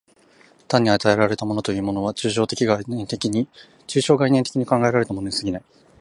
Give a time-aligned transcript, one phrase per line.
[0.67, 3.05] 単に与えられたものというものは、抽象概念
[4.41, 5.63] 的に考えられたものに過ぎない。